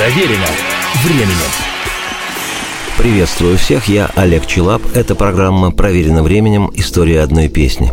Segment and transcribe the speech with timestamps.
[0.00, 0.46] Проверено
[1.04, 1.36] временем.
[2.96, 4.80] Приветствую всех, я Олег Челап.
[4.94, 6.70] Это программа «Проверено временем.
[6.72, 7.92] История одной песни».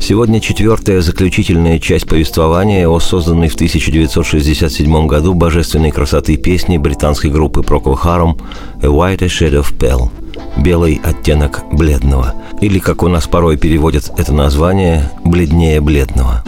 [0.00, 7.60] Сегодня четвертая заключительная часть повествования о созданной в 1967 году божественной красоты песни британской группы
[7.60, 8.40] Procol Harum
[8.80, 10.08] «A White Shade of Pale»–
[10.56, 12.32] «Белый оттенок бледного»,
[12.62, 16.42] или, как у нас порой переводят это название, «бледнее бледного».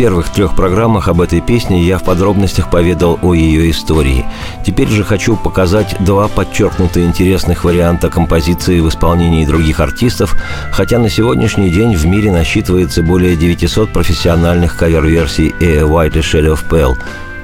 [0.00, 4.24] Первых трех программах об этой песне я в подробностях поведал о ее истории.
[4.64, 10.34] Теперь же хочу показать два подчеркнуто интересных варианта композиции в исполнении других артистов,
[10.72, 16.60] хотя на сегодняшний день в мире насчитывается более 900 профессиональных кавер-версий «A White Shade of
[16.66, 16.96] Pale».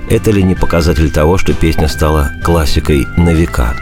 [0.08, 3.74] Это ли не показатель того, что песня стала классикой на века?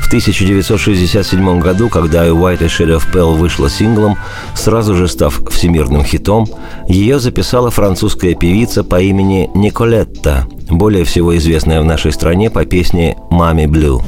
[0.00, 4.18] В 1967 году, когда «A White Shade of Pale» вышла синглом,
[4.54, 6.46] сразу же став всемирным хитом,
[6.88, 13.16] ее записала французская певица по имени Николетта, более всего известная в нашей стране по песне
[13.30, 14.02] «Мами Блю».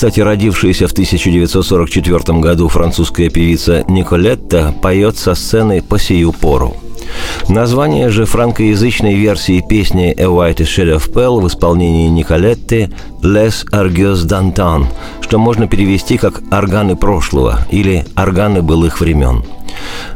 [0.00, 6.74] Кстати, родившаяся в 1944 году французская певица Николетта поет со сцены по сию пору–
[7.48, 12.90] Название же франкоязычной версии песни «A White Shade of Pearl» в исполнении Николетты
[13.22, 14.86] «Les Argios d'Antan»,
[15.20, 19.44] что можно перевести как «органы прошлого» или «органы былых времен».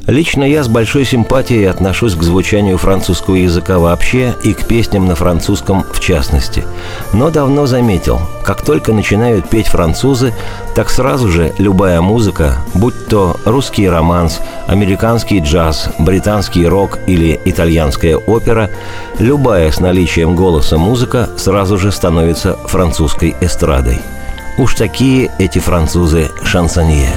[0.07, 5.15] Лично я с большой симпатией отношусь к звучанию французского языка вообще и к песням на
[5.15, 6.65] французском в частности.
[7.13, 10.35] Но давно заметил, как только начинают петь французы,
[10.75, 18.17] так сразу же любая музыка, будь то русский романс, американский джаз, британский рок или итальянская
[18.17, 18.71] опера,
[19.19, 24.01] любая с наличием голоса музыка сразу же становится французской эстрадой.
[24.59, 27.11] Уж такие эти французы шансонье.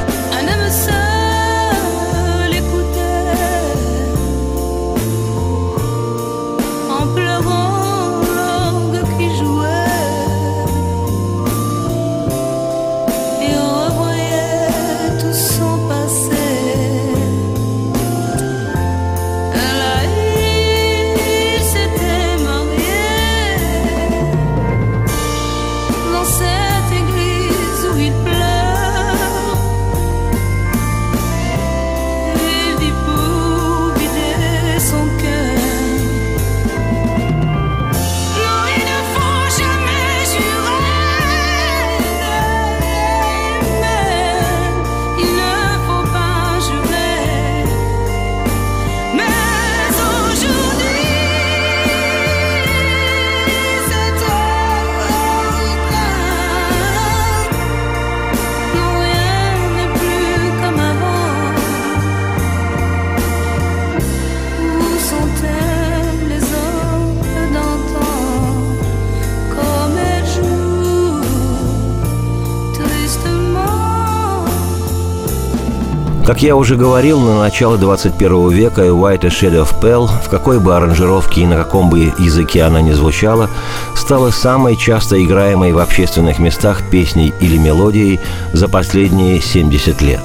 [76.27, 80.59] Как я уже говорил, на начало 21 века «White a Shade of Pale», в какой
[80.59, 83.49] бы аранжировке и на каком бы языке она ни звучала,
[83.95, 88.19] стала самой часто играемой в общественных местах песней или мелодией
[88.51, 90.19] за последние 70 лет.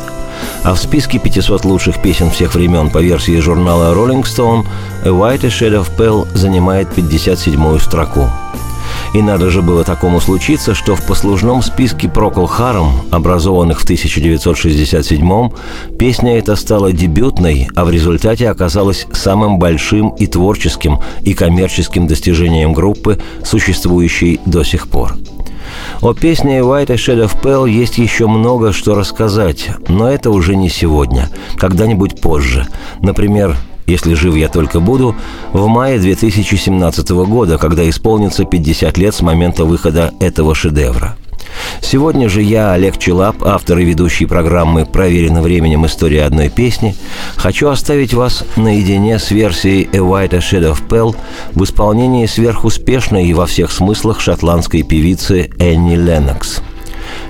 [0.64, 4.66] А в списке 500 лучших песен всех времен по версии журнала Rolling Stone
[5.04, 8.28] «A White a Shade of Pale» занимает 57-ю строку–
[9.14, 15.52] и надо же было такому случиться, что в послужном списке Procol Harum, образованных в 1967-м,
[15.98, 22.72] песня эта стала дебютной, а в результате оказалась самым большим и творческим, и коммерческим достижением
[22.72, 25.14] группы, существующей до сих пор.
[26.00, 30.56] О песне «White a Shade of Pale» есть еще много что рассказать, но это уже
[30.56, 32.66] не сегодня, когда-нибудь позже.
[33.00, 33.56] Например,
[33.86, 35.14] если жив я только буду,
[35.52, 41.16] в мае 2017 года, когда исполнится 50 лет с момента выхода этого шедевра.
[41.80, 45.84] Сегодня же я, Олег Челап, автор и ведущий программы «Проверено временем.
[45.86, 46.94] История одной песни»,
[47.36, 51.14] хочу оставить вас наедине с версией «A White Shade of Pale»
[51.52, 56.62] в исполнении сверхуспешной и во всех смыслах шотландской певицы Энни Леннокс–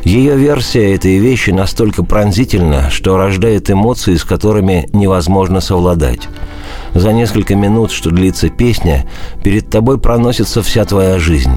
[0.04, 6.28] Ее версия этой вещи настолько пронзительна, что рождает эмоции, с которыми невозможно совладать.
[6.93, 9.06] За несколько минут, что длится песня,
[9.44, 11.52] перед тобой проносится вся твоя жизнь.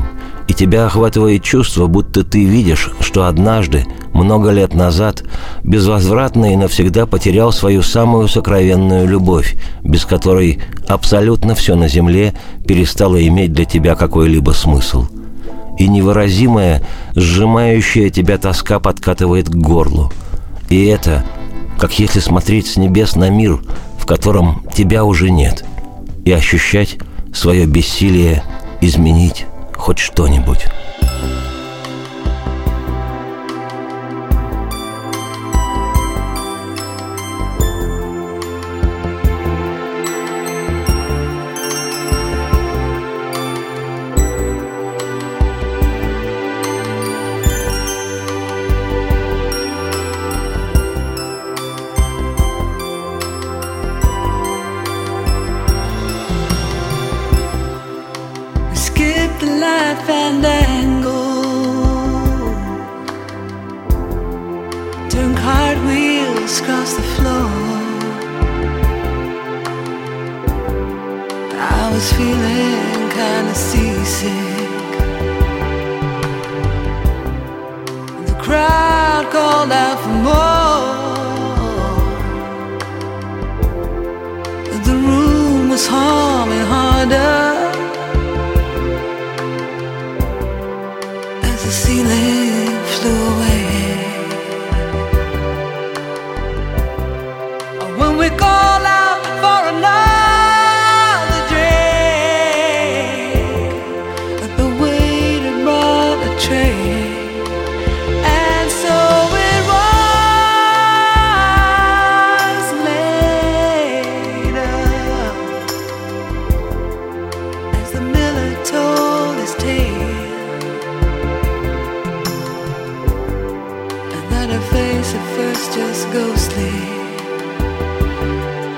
[0.47, 5.23] И тебя охватывает чувство, будто ты видишь, что однажды, много лет назад,
[5.63, 12.35] безвозвратно и навсегда потерял свою самую сокровенную любовь, без которой абсолютно все на земле
[12.67, 15.07] перестало иметь для тебя какой-либо смысл–
[15.77, 16.81] и невыразимая,
[17.15, 20.11] сжимающая тебя тоска подкатывает к горлу.
[20.69, 21.23] И это,
[21.79, 23.59] как если смотреть с небес на мир,
[23.99, 25.65] в котором тебя уже нет,
[26.23, 26.97] и ощущать
[27.33, 28.43] свое бессилие
[28.81, 29.45] изменить
[29.75, 30.65] хоть что-нибудь.
[71.95, 74.95] was feeling kinda seasick.
[78.29, 81.05] The crowd called out for more.
[84.87, 87.44] The room was humming harder.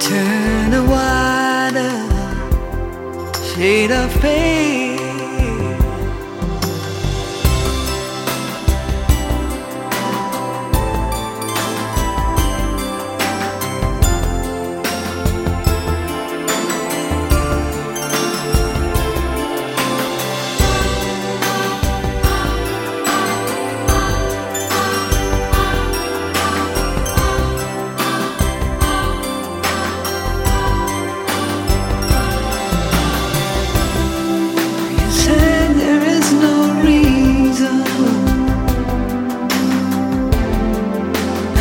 [0.08, 1.92] turn a wider
[3.44, 4.87] shade of fate.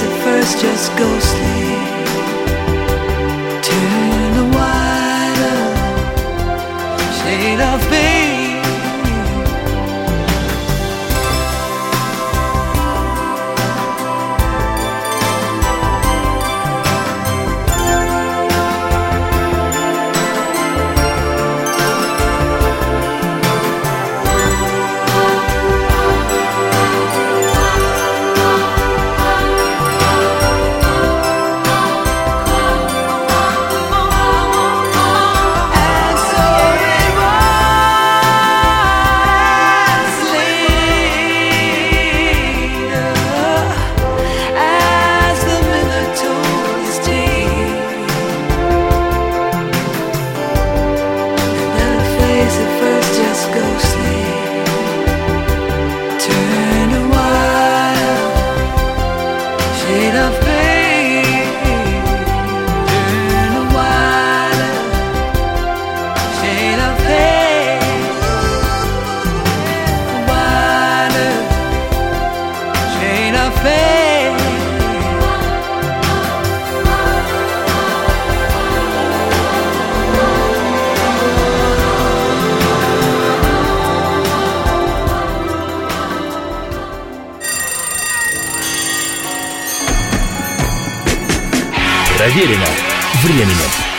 [0.00, 1.71] at first just ghostly.
[92.22, 92.68] Проверено
[93.24, 93.91] временем.